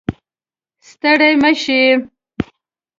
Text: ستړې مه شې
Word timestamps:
ستړې 0.89 1.31
مه 1.41 1.51
شې 1.61 1.81